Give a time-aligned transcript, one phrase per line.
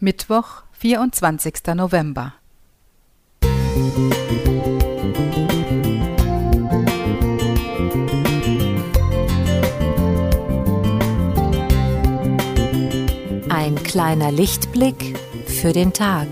[0.00, 1.74] Mittwoch, 24.
[1.74, 2.34] November.
[13.48, 16.28] Ein kleiner Lichtblick für den Tag.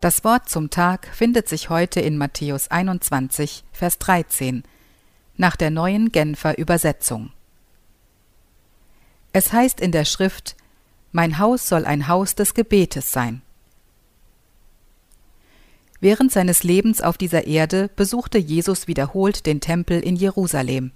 [0.00, 4.62] Das Wort zum Tag findet sich heute in Matthäus 21, Vers 13,
[5.38, 7.32] nach der neuen Genfer Übersetzung.
[9.32, 10.54] Es heißt in der Schrift,
[11.12, 13.40] Mein Haus soll ein Haus des Gebetes sein.
[15.98, 20.90] Während seines Lebens auf dieser Erde besuchte Jesus wiederholt den Tempel in Jerusalem.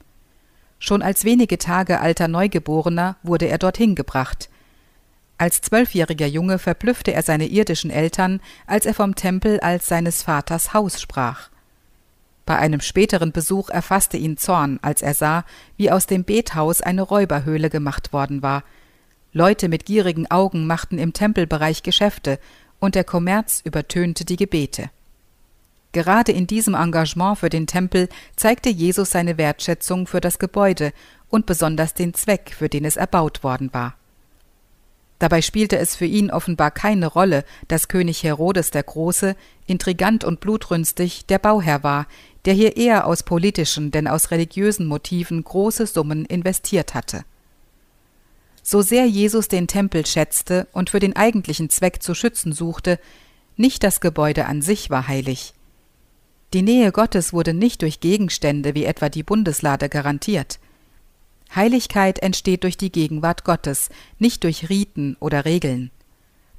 [0.78, 4.50] Schon als wenige Tage alter Neugeborener wurde er dorthin gebracht–
[5.40, 10.74] als zwölfjähriger Junge verblüffte er seine irdischen Eltern, als er vom Tempel als seines Vaters
[10.74, 11.48] Haus sprach.
[12.44, 15.44] Bei einem späteren Besuch erfasste ihn Zorn, als er sah,
[15.78, 18.64] wie aus dem Bethaus eine Räuberhöhle gemacht worden war.
[19.32, 22.38] Leute mit gierigen Augen machten im Tempelbereich Geschäfte,
[22.78, 24.90] und der Kommerz übertönte die Gebete.
[25.92, 30.92] Gerade in diesem Engagement für den Tempel zeigte Jesus seine Wertschätzung für das Gebäude
[31.30, 33.94] und besonders den Zweck, für den es erbaut worden war.
[35.20, 40.40] Dabei spielte es für ihn offenbar keine Rolle, dass König Herodes der Große, intrigant und
[40.40, 42.06] blutrünstig, der Bauherr war,
[42.46, 47.24] der hier eher aus politischen denn aus religiösen Motiven große Summen investiert hatte.
[48.62, 52.98] So sehr Jesus den Tempel schätzte und für den eigentlichen Zweck zu schützen suchte,
[53.56, 55.52] nicht das Gebäude an sich war heilig.
[56.54, 60.58] Die Nähe Gottes wurde nicht durch Gegenstände wie etwa die Bundeslade garantiert–
[61.54, 65.90] Heiligkeit entsteht durch die Gegenwart Gottes, nicht durch Riten oder Regeln.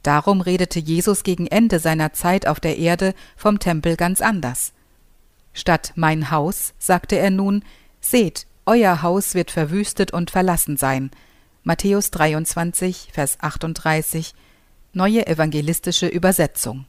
[0.04, 4.74] Darum redete Jesus gegen Ende seiner Zeit auf der Erde vom Tempel ganz anders.
[5.54, 7.64] Statt mein Haus, sagte er nun,
[8.00, 11.12] seht, euer Haus wird verwüstet und verlassen sein.
[11.64, 14.34] Matthäus 23, Vers 38,
[14.94, 16.86] neue evangelistische Übersetzung.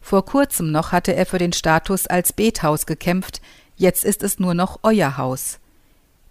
[0.00, 3.40] Vor kurzem noch hatte er für den Status als Bethaus gekämpft,
[3.76, 5.58] jetzt ist es nur noch euer Haus.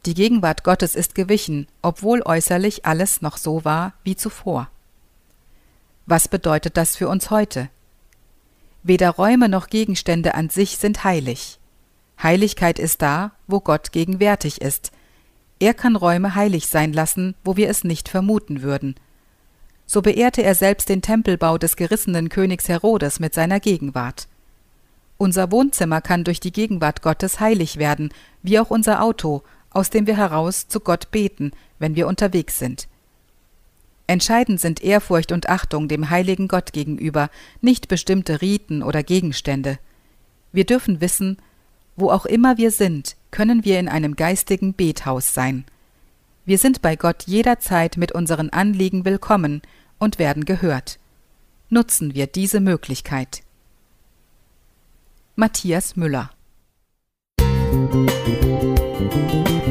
[0.06, 4.69] Die Gegenwart Gottes ist gewichen, obwohl äußerlich alles noch so war wie zuvor.
[6.06, 7.69] Was bedeutet das für uns heute?
[8.84, 11.58] Weder Räume noch Gegenstände an sich sind heilig.
[12.22, 14.92] Heiligkeit ist da, wo Gott gegenwärtig ist.
[15.59, 18.96] Er kann Räume heilig sein lassen, wo wir es nicht vermuten würden.
[19.86, 24.28] So beehrte er selbst den Tempelbau des gerissenen Königs Herodes mit seiner Gegenwart.
[25.18, 29.44] Unser Wohnzimmer kann durch die Gegenwart Gottes heilig werden, wie auch unser Auto,
[29.74, 32.88] aus dem wir heraus zu Gott beten, wenn wir unterwegs sind.
[34.08, 37.30] Entscheidend sind Ehrfurcht und Achtung dem heiligen Gott gegenüber,
[37.62, 39.80] nicht bestimmte Riten oder Gegenstände.
[40.52, 41.38] Wir dürfen wissen,
[41.96, 45.66] wo auch immer wir sind, können wir in einem geistigen Bethaus sein.
[46.46, 49.62] Wir sind bei Gott jederzeit mit unseren Anliegen willkommen
[50.00, 51.00] und werden gehört.
[51.70, 53.42] Nutzen wir diese Möglichkeit.
[55.36, 56.30] Matthias Müller
[57.84, 59.62] Musik